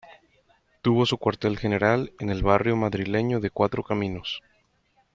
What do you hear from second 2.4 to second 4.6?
barrio madrileño de Cuatro Caminos.